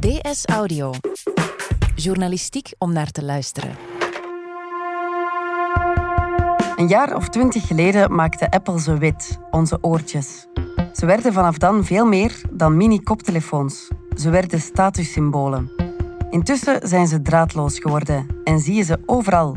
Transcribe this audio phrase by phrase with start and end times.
[0.00, 0.92] DS Audio.
[1.94, 3.76] Journalistiek om naar te luisteren.
[6.76, 10.46] Een jaar of twintig geleden maakte Apple ze wit, onze oortjes.
[10.92, 13.88] Ze werden vanaf dan veel meer dan mini-koptelefoons.
[14.16, 15.70] Ze werden statussymbolen.
[16.30, 19.56] Intussen zijn ze draadloos geworden en zie je ze overal.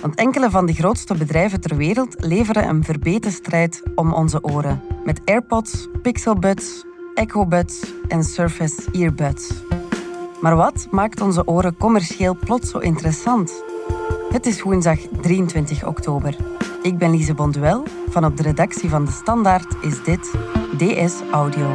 [0.00, 4.82] Want enkele van de grootste bedrijven ter wereld leveren een verbeten strijd om onze oren.
[5.04, 6.84] Met AirPods, Pixelbuds,
[7.14, 9.50] Echo Buds en Surface Earbuds.
[10.42, 13.64] Maar wat maakt onze oren commercieel plots zo interessant?
[14.30, 16.36] Het is woensdag 23 oktober.
[16.82, 17.84] Ik ben Lise Bonduel.
[18.08, 20.32] Van op de redactie van De Standaard is dit
[20.76, 21.68] DS Audio.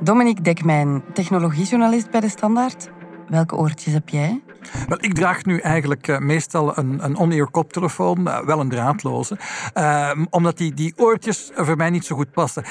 [0.00, 2.90] Dominique Dekmijn, technologiejournalist bij De Standaard.
[3.32, 4.40] Welke oortjes heb jij?
[4.88, 9.38] Wel, ik draag nu eigenlijk uh, meestal een, een koptelefoon, uh, wel een draadloze.
[9.74, 12.64] Uh, omdat die, die oortjes voor mij niet zo goed passen.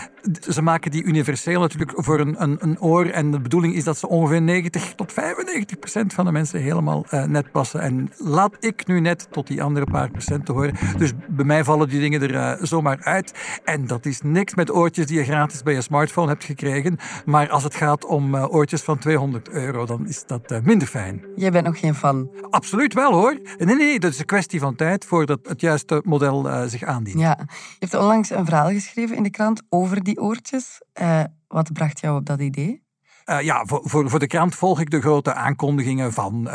[0.50, 3.06] Ze maken die universeel natuurlijk voor een, een, een oor.
[3.06, 7.06] En de bedoeling is dat ze ongeveer 90 tot 95 procent van de mensen helemaal
[7.28, 7.82] net passen.
[7.82, 10.76] En laat ik nu net tot die andere paar procent te horen.
[10.98, 13.34] Dus bij mij vallen die dingen er zomaar uit.
[13.64, 16.98] En dat is niks met oortjes die je gratis bij je smartphone hebt gekregen.
[17.26, 21.26] Maar als het gaat om oortjes van 200 euro, dan is dat minder fijn.
[21.36, 22.32] Jij bent nog geen fan?
[22.50, 23.40] Absoluut wel hoor.
[23.58, 27.20] Nee, nee, dat is een kwestie van tijd voordat het juiste model uh, zich aandient.
[27.20, 30.82] Ja, je hebt onlangs een verhaal geschreven in de krant over die oortjes.
[31.02, 32.84] Uh, wat bracht jou op dat idee?
[33.26, 36.50] Uh, ja, voor, voor, voor, de krant volg ik de grote aankondigingen van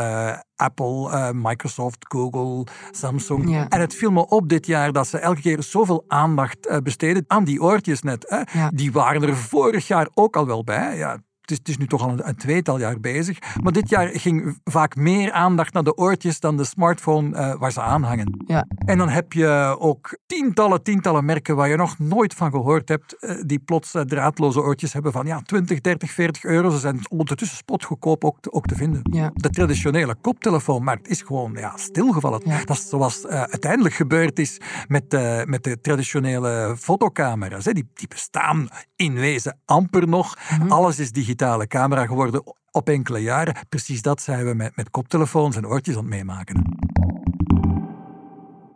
[0.57, 3.51] Apple, Microsoft, Google, Samsung.
[3.51, 3.69] Ja.
[3.69, 7.45] En het viel me op dit jaar dat ze elke keer zoveel aandacht besteden aan
[7.45, 8.25] die oortjes net.
[8.29, 8.59] Hè.
[8.59, 8.71] Ja.
[8.75, 10.97] Die waren er vorig jaar ook al wel bij.
[10.97, 13.39] Ja, het is, het is, nu toch al een, een, tweetal jaar bezig.
[13.63, 17.73] Maar dit jaar ging vaak meer aandacht naar de oortjes dan de smartphone uh, waar
[17.73, 18.45] ze aan hangen.
[18.47, 18.67] Ja.
[18.79, 23.17] En dan heb je ook tientallen, tientallen merken waar je nog nooit van gehoord hebt,
[23.21, 26.71] uh, die plots uh, draadloze oortjes hebben van ja, 20, 30, 40 euro.
[26.71, 29.01] Ze zijn ondertussen spotgoedkoop ook te, ook te vinden.
[29.11, 29.31] Ja.
[29.35, 32.41] De traditionele koptelefoonmarkt is gewoon ja, stilgevallen.
[32.45, 32.65] Ja.
[32.65, 35.13] Dat is zoals uiteindelijk gebeurd is met,
[35.47, 37.65] met de traditionele fotocamera's.
[37.65, 37.73] Hè.
[37.73, 40.37] Die, die bestaan in wezen amper nog.
[40.59, 40.73] Mhm.
[40.73, 43.55] Alles is digitaal digitale camera geworden op enkele jaren.
[43.69, 46.79] Precies dat zijn we met, met koptelefoons en oortjes aan het meemaken.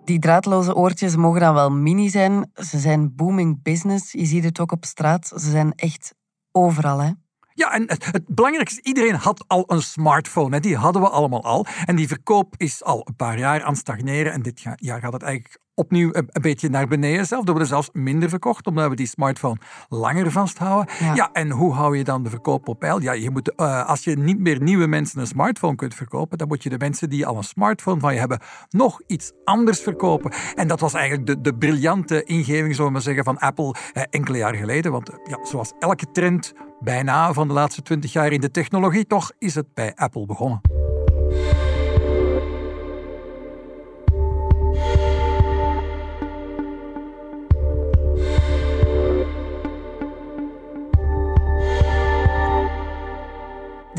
[0.05, 2.51] Die draadloze oortjes mogen dan wel mini zijn.
[2.55, 4.13] Ze zijn booming business.
[4.13, 5.27] Je ziet het ook op straat.
[5.27, 6.15] Ze zijn echt
[6.53, 7.11] overal, hè?
[7.55, 10.55] Ja, en het, het, belangrijkste is, iedereen had al een smartphone.
[10.55, 10.61] Hè.
[10.61, 11.67] Die hadden we allemaal al.
[11.85, 14.33] En die verkoop is al een paar jaar aan het stagneren.
[14.33, 17.43] En dit jaar gaat het eigenlijk opnieuw een, een, beetje naar beneden zelf.
[17.43, 19.57] Er worden zelfs minder verkocht, omdat we die smartphone
[19.89, 20.95] langer vasthouden.
[21.01, 23.01] Ja, ja en hoe hou je dan de verkoop op peil?
[23.01, 26.49] Ja, je moet, uh, als je niet meer nieuwe mensen een smartphone kunt verkopen, dan
[26.49, 30.33] moet je de mensen die al een smartphone van je hebben, nog iets anders verkopen.
[30.55, 34.03] En dat was eigenlijk de, de briljante ingeving, zullen we maar zeggen, van Apple eh,
[34.11, 34.93] enkele jaar geleden.
[34.93, 39.33] Want ja, zoals elke trend bijna van de laatste twintig jaar in de technologie, toch
[39.39, 40.61] is het bij Apple begonnen.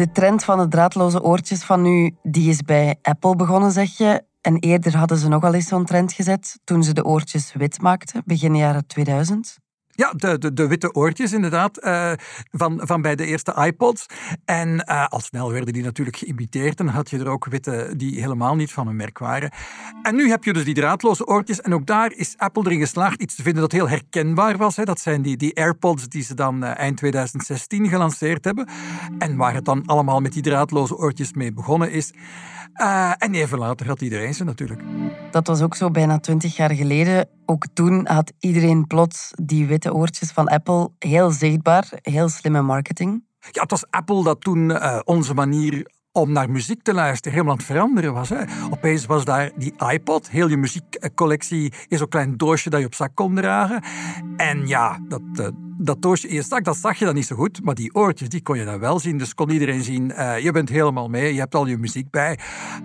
[0.02, 4.24] De trend van de draadloze oortjes van nu, die is bij Apple begonnen, zeg je.
[4.42, 8.22] En eerder hadden ze nogal eens zo'n trend gezet toen ze de oortjes wit maakten,
[8.26, 9.61] begin jaren 2000.
[9.96, 12.12] Ja, de, de, de, witte oortjes inderdaad, uh,
[12.52, 14.06] van, van bij de eerste iPods.
[14.46, 18.22] En uh, al snel werden die natuurlijk geïmiteerd en had je er ook witte die
[18.22, 19.52] helemaal niet van een merk waren.
[20.02, 23.22] En nu heb je dus die draadloze oortjes en ook daar is Apple erin geslaagd
[23.22, 24.76] iets te vinden dat heel herkenbaar was.
[24.76, 24.84] Hè.
[24.84, 28.68] Dat zijn die, die AirPods die ze dan uh, eind 2016 gelanceerd hebben.
[29.18, 32.14] En waar het dan allemaal met die draadloze oortjes mee begonnen is.
[33.18, 34.82] en even later had iedereen ze natuurlijk.
[35.32, 37.28] Dat was ook zo bijna twintig jaar geleden.
[37.46, 43.24] Ook toen had iedereen plots die witte oortjes van Apple heel zichtbaar, heel slimme marketing.
[43.52, 47.54] Ja, het was Apple dat toen uh, onze manier om naar muziek te luisteren helemaal
[47.54, 48.30] aan het veranderen was.
[48.30, 48.44] Hè.
[48.70, 52.96] Opeens was daar die iPod, heel je muziekcollectie is zo'n klein doosje dat je op
[52.96, 53.84] zak kon dragen.
[54.38, 55.48] En ja, dat, uh,
[55.78, 58.30] dat doosje in je zak, dat zag je dan niet zo goed, maar die oortjes,
[58.30, 59.18] die kon je dan wel zien.
[59.18, 62.40] Dus kon iedereen zien, uh, je bent helemaal mee, je hebt al je muziek bij.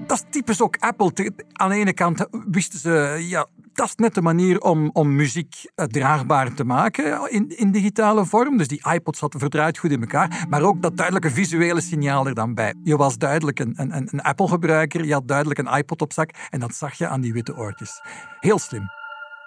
[0.07, 1.33] Dat is typisch ook Apple.
[1.53, 3.47] Aan de ene kant wisten ze, ja,
[3.77, 8.25] dat is net de manier om, om muziek uh, draagbaar te maken in, in digitale
[8.25, 8.57] vorm.
[8.57, 10.47] Dus die iPod zat verdraaid goed in elkaar.
[10.49, 12.75] Maar ook dat duidelijke visuele signaal er dan bij.
[12.83, 15.05] Je was duidelijk een, een, een Apple-gebruiker.
[15.05, 16.31] Je had duidelijk een iPod op zak.
[16.51, 18.01] En dat zag je aan die witte oortjes.
[18.41, 18.89] Heel slim.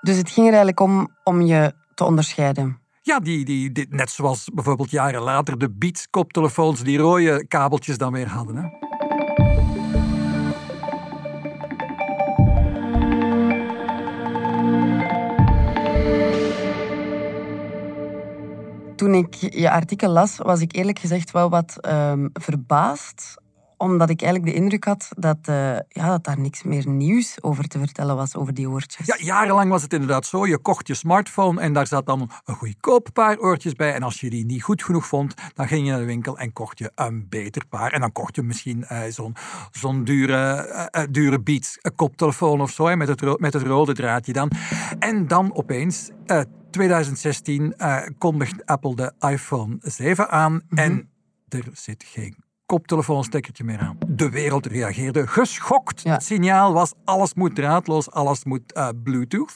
[0.01, 2.79] Dus het ging er eigenlijk om om je te onderscheiden.
[3.01, 7.97] Ja, die, die, die, net zoals bijvoorbeeld jaren later de Beats koptelefoons die rode kabeltjes
[7.97, 8.55] dan weer hadden.
[8.55, 8.88] Hè?
[19.25, 23.37] Ik je artikel las, was ik eerlijk gezegd wel wat um, verbaasd
[23.79, 25.55] omdat ik eigenlijk de indruk had dat, uh,
[25.87, 29.05] ja, dat daar niks meer nieuws over te vertellen was, over die oortjes.
[29.05, 30.47] Ja, jarenlang was het inderdaad zo.
[30.47, 33.93] Je kocht je smartphone en daar zat dan een goedkoop paar oortjes bij.
[33.93, 36.53] En als je die niet goed genoeg vond, dan ging je naar de winkel en
[36.53, 37.91] kocht je een beter paar.
[37.91, 39.35] En dan kocht je misschien uh, zo'n
[39.71, 44.33] zo'n dure, uh, dure Beats koptelefoon of zo, hè, met, het met het rode draadje
[44.33, 44.51] dan.
[44.99, 46.09] En dan opeens...
[46.69, 47.75] 2016
[48.17, 50.77] kondigt Apple de iPhone 7 aan mm -hmm.
[50.77, 51.09] en
[51.47, 52.35] er zit geen
[52.69, 53.97] koptelefoonstekkertje meer aan.
[54.07, 56.03] De wereld reageerde geschokt.
[56.03, 59.55] Het signaal was alles moet draadloos, alles moet uh, Bluetooth.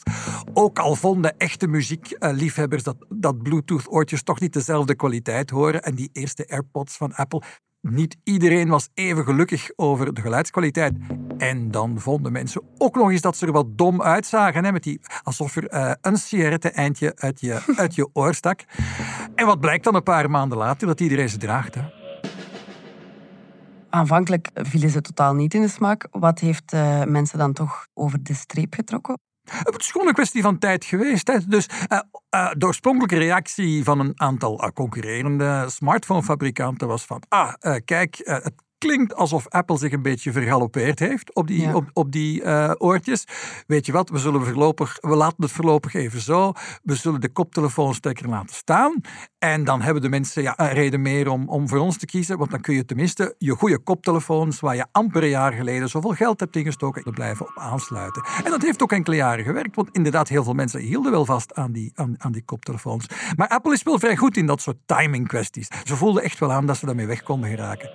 [0.54, 5.84] Ook al vonden echte muziekliefhebbers dat, dat Bluetooth-oortjes toch niet dezelfde kwaliteit horen.
[5.84, 7.42] En die eerste AirPods van Apple
[7.84, 10.94] niet iedereen was even gelukkig over de geluidskwaliteit.
[11.38, 14.64] En dan vonden mensen ook nog eens dat ze er wat dom uitzagen.
[14.66, 18.66] Hè, met die, alsof er uh, een sigarette-eindje uit je, uit je oor stak.
[19.36, 20.88] En wat blijkt dan een paar maanden later?
[20.88, 21.76] Dat iedereen ze draagt.
[23.90, 26.08] Aanvankelijk vielen ze totaal niet in de smaak.
[26.12, 29.18] Wat heeft uh, mensen dan toch over de streep getrokken?
[29.44, 31.28] Het is gewoon een kwestie van tijd geweest.
[31.28, 31.38] Hè.
[31.48, 32.00] Dus uh,
[32.36, 37.54] uh, de oorspronkelijke reactie van een aantal concurrerende smartphonefabrikanten was van ah,
[37.86, 42.42] kijk, het klinkt alsof Apple zich een beetje vergalopeerd heeft op die, op, op die
[42.42, 43.26] uh, oortjes.
[43.68, 46.52] Weet je wat, we, zullen voorlopig, we laten het voorlopig even zo.
[46.84, 49.02] We zullen de koptelefoonstekker laten staan.
[49.38, 52.38] En dan hebben de mensen ja, een reden meer om, om voor ons te kiezen.
[52.38, 56.14] Want dan kun je tenminste je goede koptelefoons, waar je amper een jaar geleden zoveel
[56.14, 58.26] geld hebt ingestoken, er blijven op aansluiten.
[58.44, 59.76] En dat heeft ook enkele jaren gewerkt.
[59.76, 63.06] Want inderdaad, heel veel mensen hielden wel vast aan die, aan, aan die koptelefoons.
[63.36, 65.68] Maar Apple is wel vrij goed in dat soort timing kwesties.
[65.84, 67.90] Ze voelden echt wel aan dat ze daarmee weg konden geraken.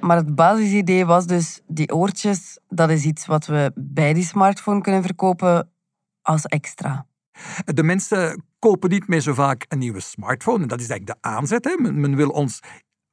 [0.00, 4.80] Maar het basisidee was dus, die oortjes, dat is iets wat we bij die smartphone
[4.80, 5.70] kunnen verkopen
[6.22, 7.06] als extra.
[7.64, 10.62] De mensen kopen niet meer zo vaak een nieuwe smartphone.
[10.62, 11.64] En dat is eigenlijk de aanzet.
[11.64, 11.76] Hè.
[11.78, 12.60] Men, men wil ons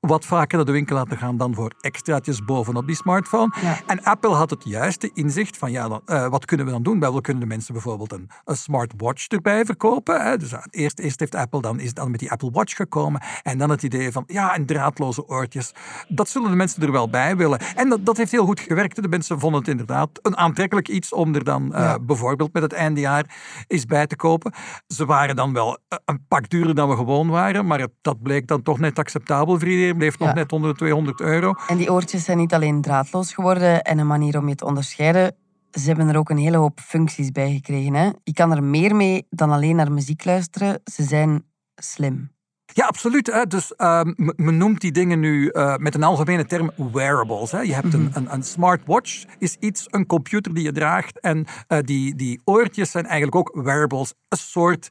[0.08, 3.54] wat vaker naar de winkel laten gaan dan voor extraatjes bovenop die smartphone.
[3.86, 7.00] En Apple had het juiste inzicht van, ja, dan, uh, wat kunnen we dan doen?
[7.00, 10.22] Wel, we kunnen de mensen bijvoorbeeld een, een smartwatch erbij verkopen.
[10.22, 10.38] Hè.
[10.38, 13.22] Dus uh, eerst, eerst heeft Apple dan, is dan met die Apple Watch gekomen.
[13.44, 15.74] En dan het idee van, ja, en draadloze oortjes.
[16.08, 17.60] Dat zullen de mensen er wel bij willen.
[17.76, 19.02] En dat, dat heeft heel goed gewerkt.
[19.02, 22.00] De mensen vonden het inderdaad een aantrekkelijk iets om er dan uh, ja.
[22.00, 23.36] bijvoorbeeld met het eindejaar
[23.68, 24.54] eens bij te kopen.
[24.88, 28.48] Ze waren dan wel een pak duurder dan we gewoon waren, maar het, dat bleek
[28.48, 31.54] dan toch net acceptabel voor iedereen bleef nog net onder de 200 euro.
[31.68, 35.36] En die oortjes zijn niet alleen draadloos geworden en een manier om je te onderscheiden.
[35.72, 37.94] Ze hebben er ook een hele hoop functies bij gekregen.
[37.94, 38.10] Hè?
[38.24, 40.82] Je kan er meer mee dan alleen naar muziek luisteren.
[40.84, 41.44] Ze zijn
[41.76, 42.34] slim.
[42.74, 43.28] Ja, absoluut.
[43.28, 43.48] Hè.
[43.48, 47.52] Dus uh, men noemt die dingen nu uh, met een algemene term wearables.
[47.52, 47.60] Hè.
[47.60, 51.20] Je hebt een, een, een, smartwatch, is iets, een computer die je draagt.
[51.20, 54.14] En uh, die, die oortjes zijn eigenlijk ook wearables.
[54.30, 54.90] Een soort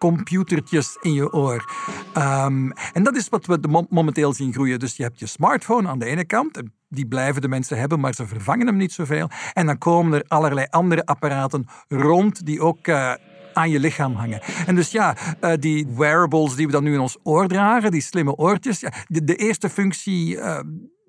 [0.00, 1.72] computertjes in je oor.
[2.16, 4.78] Um, en dat is wat we momenteel zien groeien.
[4.78, 6.62] Dus je hebt je smartphone aan de ene kant.
[6.88, 9.28] Die blijven de mensen hebben, maar ze vervangen hem niet zoveel.
[9.52, 12.86] En dan komen er allerlei andere apparaten rond die ook.
[12.86, 13.14] Uh,
[13.52, 14.40] aan je lichaam hangen.
[14.66, 18.00] En dus ja, uh, die wearables die we dan nu in ons oor dragen, die
[18.00, 20.60] slimme oortjes, de, eerste functie uh,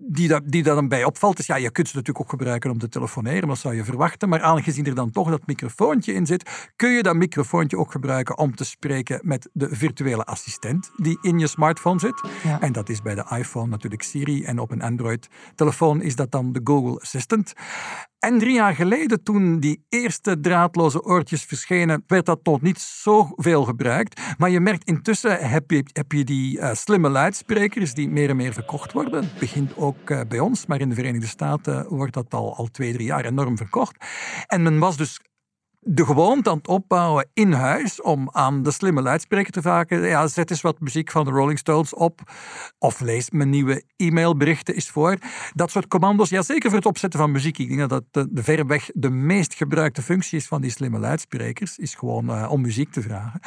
[0.03, 2.71] die, dat, die daar dan bij opvalt, is ja, je kunt ze natuurlijk ook gebruiken
[2.71, 4.29] om te telefoneren, dat zou je verwachten.
[4.29, 8.37] Maar aangezien er dan toch dat microfoontje in zit, kun je dat microfoontje ook gebruiken
[8.37, 12.21] om te spreken met de virtuele assistent die in je smartphone zit.
[12.43, 12.61] Ja.
[12.61, 16.51] En dat is bij de iPhone natuurlijk Siri en op een Android-telefoon is dat dan
[16.51, 17.53] de Google Assistant.
[18.21, 23.63] En drie jaar geleden, toen die eerste draadloze oortjes verschenen, werd dat toch niet zoveel
[23.63, 24.21] gebruikt.
[24.37, 28.35] Maar je merkt intussen heb je, heb je die uh, slimme luidsprekers die meer en
[28.35, 29.23] meer verkocht worden.
[29.23, 32.67] Het begint ook uh, bij ons, maar in de Verenigde Staten wordt dat al, al
[32.67, 34.05] twee, drie jaar enorm verkocht.
[34.47, 35.19] En men was dus
[35.83, 40.01] de gewoonte aan het opbouwen in huis om aan de slimme luidspreker te vragen.
[40.01, 42.21] Ja, zet eens wat muziek van de Rolling Stones op.
[42.79, 45.17] Of lees mijn nieuwe e-mailberichten eens voor.
[45.53, 47.57] Dat soort commando's, ja, zeker voor het opzetten van muziek.
[47.57, 50.99] Ik denk dat dat de, de verreweg de meest gebruikte functie is van die slimme
[50.99, 51.77] luidsprekers.
[51.77, 53.39] Is gewoon uh, om muziek te vragen.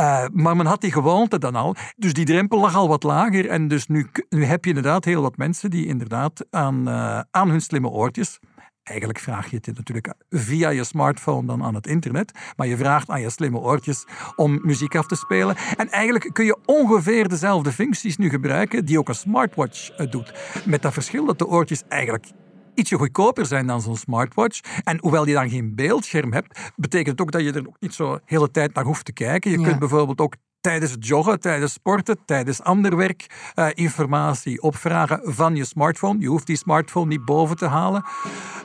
[0.00, 1.74] Uh, maar men had die gewoonte dan al.
[1.96, 3.48] Dus die drempel lag al wat lager.
[3.48, 7.50] En dus nu, nu heb je inderdaad heel wat mensen die inderdaad aan, uh, aan
[7.50, 8.38] hun slimme oortjes
[8.82, 13.10] Eigenlijk vraag je het natuurlijk via je smartphone dan aan het internet, maar je vraagt
[13.10, 14.06] aan je slimme oortjes
[14.36, 15.56] om muziek af te spelen.
[15.76, 20.32] En eigenlijk kun je ongeveer dezelfde functies nu gebruiken die ook een smartwatch eh, doet.
[20.64, 22.26] Met dat verschil dat de oortjes eigenlijk
[22.74, 24.60] ietsje goedkoper zijn dan zo'n smartwatch.
[24.84, 27.94] En hoewel je dan geen beeldscherm hebt, betekent het ook dat je er ook niet
[27.94, 29.50] zo de hele tijd naar hoeft te kijken.
[29.50, 29.66] Je ja.
[29.66, 35.56] kunt bijvoorbeeld ook tijdens het joggen, tijdens sporten, tijdens ander werk uh, informatie opvragen van
[35.56, 36.20] je smartphone.
[36.20, 38.04] Je hoeft die smartphone niet boven te halen.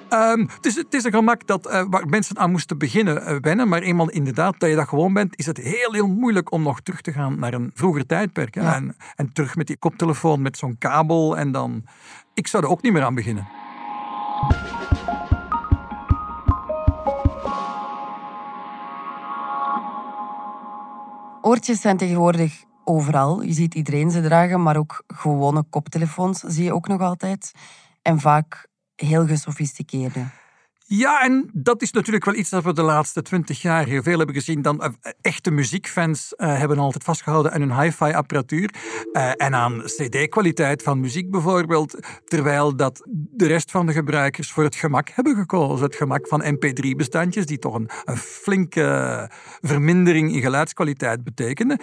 [0.10, 3.36] Um, het, is, het, is, een gemak dat, uh, waar mensen aan moesten beginnen uh,
[3.42, 6.64] wennen, maar eenmaal inderdaad dat je dat gewoon bent, is het heel, heel moeilijk om
[6.64, 8.56] nog terug te gaan naar een vroeger tijdperk.
[8.56, 8.76] Ja.
[8.76, 11.84] En, en terug met die koptelefoon met zo'n kabel en dan...
[12.34, 13.48] Ik zou er ook niet meer aan beginnen.
[21.56, 23.42] Oortjes zijn tegenwoordig overal.
[23.42, 27.52] Je ziet iedereen ze dragen, maar ook gewone koptelefoons zie je ook nog altijd.
[28.02, 30.26] En vaak heel gesofisticeerde.
[30.88, 34.18] Ja, en dat is natuurlijk wel iets dat we de laatste twintig jaar heel veel
[34.18, 34.62] hebben gezien.
[34.62, 38.74] Dan, uh, echte muziekfans uh, hebben altijd vastgehouden aan hun hi-fi apparatuur
[39.14, 42.00] uh, en aan cd-kwaliteit van muziek bijvoorbeeld.
[42.26, 45.86] Terwijl dat de rest van de gebruikers voor het gemak hebben gekozen.
[45.86, 49.30] Het gemak van mp3-bestandjes, die toch een, flinke
[49.62, 51.80] vermindering in geluidskwaliteit betekenen.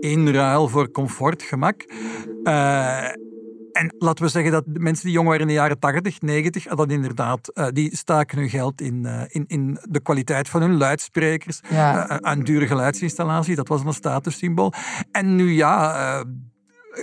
[0.00, 1.84] In ruil voor comfort, gemak.
[3.74, 6.64] En laten we zeggen dat de mensen die jong waren in de jaren 80, 90,
[6.64, 10.76] dat inderdaad, uh, die staken hun geld in, uh, in, in de kwaliteit van hun
[10.76, 11.60] luidsprekers.
[11.70, 12.10] Ja.
[12.10, 14.72] Uh, een dure geluidsinstallatie, dat was een statussymbool.
[15.10, 16.24] En nu ja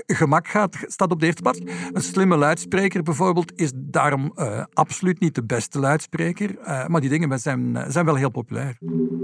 [0.07, 1.59] gemak gaat, staat op de eerste plaats.
[1.91, 6.59] Een slimme luidspreker bijvoorbeeld is daarom uh, absoluut niet de beste luidspreker.
[6.59, 8.77] Uh, maar die dingen zijn, zijn wel heel populair.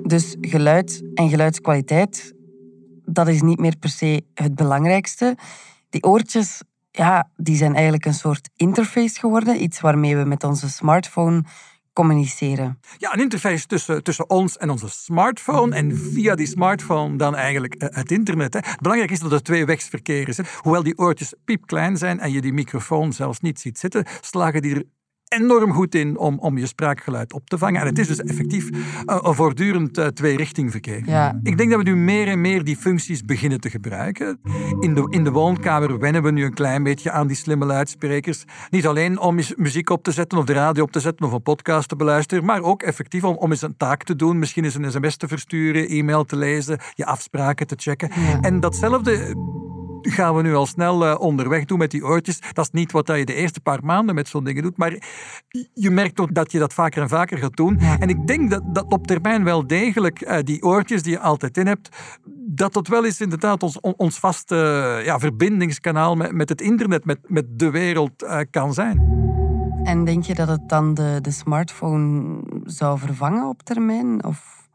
[0.04, 2.34] Dus geluid en geluidskwaliteit,
[3.06, 5.38] dat is niet meer per se het belangrijkste.
[5.90, 6.62] Die oortjes
[6.98, 9.62] ja, die zijn eigenlijk een soort interface geworden.
[9.62, 11.44] Iets waarmee we met onze smartphone
[11.94, 12.80] communiceren.
[12.98, 15.76] Ja, een interface tussen, tussen ons en onze smartphone.
[15.76, 18.54] En via die smartphone dan eigenlijk eh, het internet.
[18.54, 18.60] Hè.
[18.82, 20.40] Belangrijk is dat er tweewegsverkeer is.
[20.62, 24.76] Hoewel die oortjes piepklein zijn en je die microfoon zelfs niet ziet zitten, slagen die
[24.76, 24.84] er
[25.28, 27.82] enorm goed in om, om je spraakgeluid op te vangen.
[27.82, 28.70] En het is dus effectief
[29.06, 31.02] een voortdurend uh, tweerichtingverkeer.
[31.06, 31.40] Ja.
[31.44, 34.40] Ik denk dat we nu meer en meer die functies beginnen te gebruiken.
[34.80, 38.44] In de, in de woonkamer wennen we nu een klein beetje aan die slimme luidsprekers.
[38.70, 41.42] Niet alleen om muziek op te zetten of de radio op te zetten of een
[41.42, 44.40] podcast te beluisteren, maar ook effectief om, om eens een taak te doen.
[44.40, 48.10] Misschien eens een sms te versturen, e-mail te lezen, je afspraken te checken.
[48.16, 48.42] Ja.
[48.42, 49.36] En datzelfde
[50.02, 52.40] gaan we nu al snel uh, onderweg doen met die oortjes.
[52.54, 54.98] Dat is niet wat je de eerste paar maanden met zo'n dingen doet, maar
[55.74, 57.80] je merkt toch dat je dat vaker en vaker gaat doen.
[57.80, 61.58] En ik denk dat, dat op termijn wel degelijk uh, die oortjes die je altijd
[61.58, 61.90] in hebt,
[62.50, 64.56] dat dat wel eens inderdaad ons, ons vaste
[65.06, 69.16] ja, verbindingskanaal met, met het internet, met, met de wereld uh, kan zijn.
[69.84, 74.24] En denk je dat het dan de, de smartphone zou vervangen op termijn?
[74.24, 74.67] Of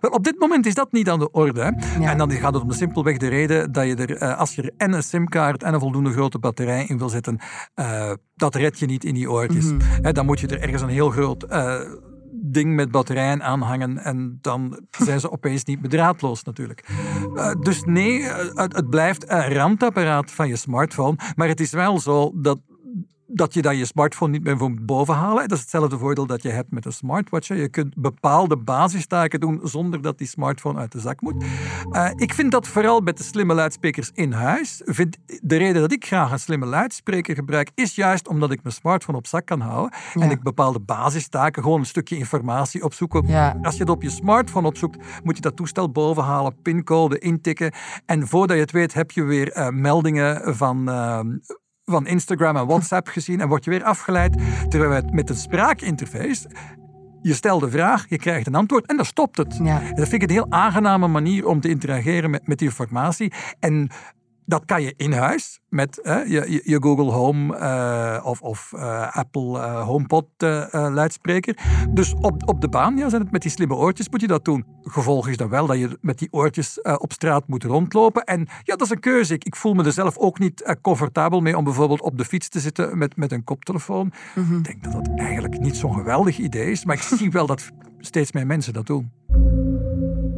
[0.00, 1.62] wel, op dit moment is dat niet aan de orde.
[2.00, 4.62] En dan gaat het om de simpelweg de reden dat je er, eh, als je
[4.62, 7.38] er en een simkaart en een voldoende grote batterij in wil zetten,
[7.74, 9.64] uh, dat red je niet in die oortjes.
[9.64, 9.78] Mm
[10.12, 11.80] dan moet je er ergens een heel groot uh,
[12.42, 16.88] ding met batterijen aanhangen en dan zijn ze opeens niet bedraadloos natuurlijk.
[17.34, 18.22] Uh, dus nee,
[18.54, 22.60] het, het, blijft een randapparaat van je smartphone, maar het is wel zo dat
[23.32, 25.48] dat je dan je smartphone niet meer moet bovenhalen.
[25.48, 27.48] Dat is hetzelfde voordeel dat je hebt met een smartwatch.
[27.48, 31.44] Je kunt bepaalde basistaken doen zonder dat die smartphone uit de zak moet.
[31.92, 34.82] Uh, ik vind dat vooral met de slimme luidsprekers in huis.
[34.84, 38.74] Vind, de reden dat ik graag een slimme luidspreker gebruik, is juist omdat ik mijn
[38.74, 39.98] smartphone op zak kan houden.
[40.14, 40.20] Ja.
[40.20, 43.26] En ik bepaalde basistaken, gewoon een stukje informatie opzoeken.
[43.26, 43.58] Ja.
[43.62, 47.72] Als je het op je smartphone opzoekt, moet je dat toestel bovenhalen, pincode intikken.
[48.06, 50.88] En voordat je het weet, heb je weer uh, meldingen van.
[50.88, 51.20] Uh,
[51.90, 54.36] van Instagram en WhatsApp gezien en word je weer afgeleid.
[54.68, 56.48] Terwijl met een spraakinterface
[57.22, 59.58] je stelt de vraag, je krijgt een antwoord en dan stopt het.
[59.62, 59.80] Ja.
[59.94, 63.32] dat vind ik een heel aangename manier om te interageren met, met die informatie.
[63.58, 63.90] En
[64.50, 69.58] dat kan je in huis met je, je, Google Home uh, of, of uh, Apple
[69.58, 70.26] uh, HomePod
[70.70, 71.56] luidspreker.
[71.90, 74.44] Dus op, op de baan ja, zijn het met die slimme oortjes moet je dat
[74.44, 74.64] doen.
[74.82, 78.24] Gevolg is dan wel dat je met die oortjes op straat moet rondlopen.
[78.24, 79.34] En ja, dat is een keuze.
[79.34, 82.48] Ik, ik voel me er zelf ook niet comfortabel mee om bijvoorbeeld op de fiets
[82.48, 84.12] te zitten met, met een koptelefoon.
[84.34, 84.58] Mm -hmm.
[84.58, 86.84] Ik denk dat dat eigenlijk niet zo'n geweldig idee is.
[86.84, 89.10] Maar ik zie wel dat steeds meer mensen dat doen.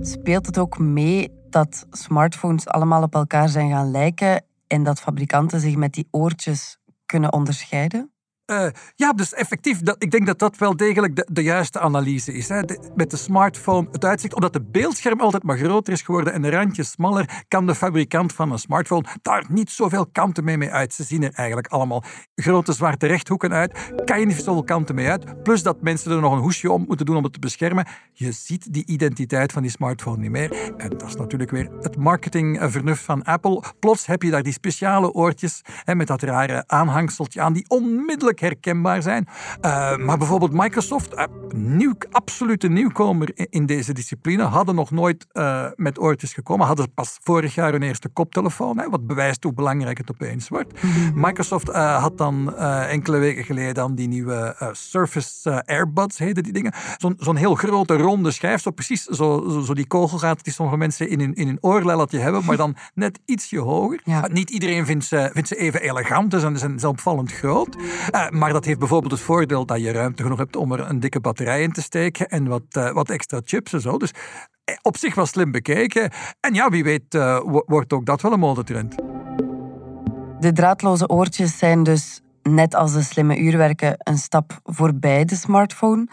[0.00, 5.60] Speelt het ook mee dat smartphones allemaal op elkaar zijn gaan lijken en dat fabrikanten
[5.60, 8.11] zich met die oortjes kunnen onderscheiden?
[8.46, 12.32] Uh, ja, dus effectief, dat, ik denk dat dat wel degelijk de, de juiste analyse
[12.32, 12.48] is.
[12.48, 12.60] Hè.
[12.94, 16.50] Met de smartphone, het uitzicht, omdat de beeldscherm altijd maar groter is geworden en de
[16.50, 20.94] randjes smaller, kan de fabrikant van een smartphone daar niet zoveel kanten mee, mee uit.
[20.94, 23.92] Ze zien er eigenlijk allemaal grote zwarte rechthoeken uit.
[24.04, 25.42] Kan je niet zoveel kanten mee uit.
[25.42, 27.86] Plus dat mensen er nog een hoesje om moeten doen om het te beschermen.
[28.12, 30.72] Je ziet die identiteit van die smartphone niet meer.
[30.76, 33.62] En dat is natuurlijk weer het marketingvernuft van Apple.
[33.78, 38.31] Plots heb je daar die speciale oortjes hè, met dat rare aanhangseltje aan die onmiddellijk
[38.38, 39.28] duidelijk herkenbaar zijn.
[39.60, 41.24] Uh, maar bijvoorbeeld Microsoft, uh,
[41.54, 47.18] nieuw, absolute nieuwkomer in, deze discipline, hadden nog nooit uh, met oortjes gekomen, hadden pas
[47.22, 50.82] vorig jaar hun eerste koptelefoon, hè, wat bewijst hoe belangrijk het opeens wordt.
[50.82, 51.20] Mhm.
[51.20, 56.72] Microsoft had dan enkele weken geleden dan die nieuwe Surface Airbuds, heten die dingen.
[56.96, 60.78] Zo'n zo'n heel grote ronde schijf, zo precies zo, zo, zo die kogelgaten die sommige
[60.78, 64.00] mensen in hun, in hun oorlelletje hebben, maar dan net ietsje hoger.
[64.04, 64.28] Ja.
[64.32, 67.76] Niet iedereen vindt ze, vindt ze even elegant, ze zijn, zijn opvallend groot.
[68.14, 71.00] Uh, maar dat heeft bijvoorbeeld het voordeel dat je ruimte genoeg hebt om er een
[71.00, 73.98] dikke batterij in te steken en wat, uh, wat extra chips en zo.
[73.98, 74.10] Dus
[74.64, 76.10] eh, op zich wel slim bekeken.
[76.40, 78.94] En ja, wie weet uh, wordt ook dat wel een modetrend.
[80.38, 86.08] De draadloze oortjes zijn dus, net als de slimme uurwerken, een stap voorbij de smartphone.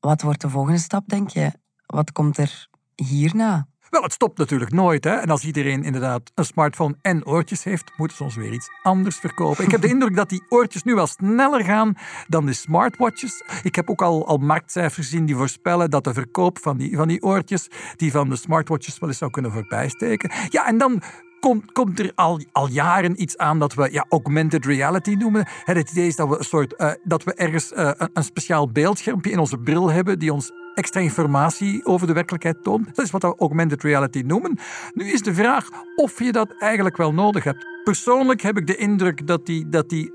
[0.00, 1.52] Wat wordt de volgende stap, denk je?
[1.86, 3.66] Wat komt er hierna?
[3.90, 5.04] Wel, het stopt natuurlijk nooit.
[5.04, 5.10] Hè?
[5.10, 9.16] En als iedereen inderdaad een smartphone en oortjes heeft, moeten ze ons weer iets anders
[9.16, 9.64] verkopen.
[9.64, 11.94] Ik heb de indruk dat die oortjes nu wel sneller gaan
[12.28, 13.42] dan de smartwatches.
[13.62, 17.08] Ik heb ook al, al marktcijfers gezien die voorspellen dat de verkoop van die, van
[17.08, 20.30] die oortjes, die van de smartwatches wel eens zou kunnen voorbijsteken.
[20.48, 21.02] Ja, en dan
[21.40, 25.46] komt, komt er al, al jaren iets aan dat we ja, augmented reality noemen.
[25.64, 28.70] Het idee is dat we, een soort, uh, dat we ergens uh, een, een speciaal
[28.70, 32.86] beeldschermpje in onze bril hebben die ons extra informatie over de werkelijkheid toont.
[32.94, 34.58] Dat is wat we augmented reality noemen.
[34.94, 37.66] Nu is de vraag of je dat eigenlijk wel nodig hebt.
[37.84, 40.12] Persoonlijk heb ik de indruk dat die, dat die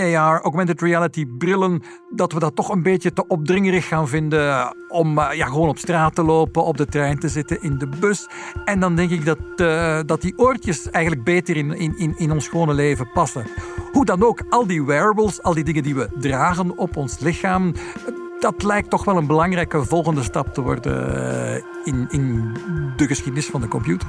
[0.00, 5.18] AR, augmented reality brillen, dat we dat toch een beetje te opdringerig gaan vinden om
[5.18, 8.28] uh, ja, gewoon op straat te lopen, op de trein te zitten, in de bus.
[8.64, 12.48] En dan denk ik dat, uh, dat die oortjes eigenlijk beter in, in, in ons
[12.48, 13.46] gewone leven passen.
[13.92, 17.72] Hoe dan ook, al die wearables, al die dingen die we dragen op ons lichaam,
[18.40, 22.56] dat lijkt toch wel een belangrijke volgende stap te worden eh, in, in
[22.96, 24.08] de geschiedenis van de computer.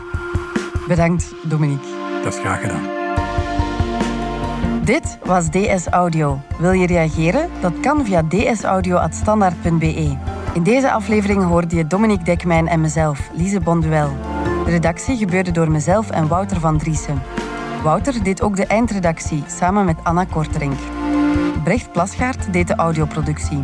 [0.87, 1.87] Bedankt, Dominique.
[2.23, 2.99] Dat is graag gedaan.
[4.83, 6.39] Dit was DS Audio.
[6.57, 7.49] Wil je reageren?
[7.61, 10.17] Dat kan via dsaudio.standaard.be.
[10.53, 14.09] In deze aflevering hoorde je Dominique Dekmijn en mezelf, Lise Bonduel.
[14.65, 17.21] De redactie gebeurde door mezelf en Wouter van Driessen.
[17.83, 20.77] Wouter deed ook de eindredactie samen met Anna Korterink.
[21.63, 23.63] Brecht Plasgaard deed de audioproductie.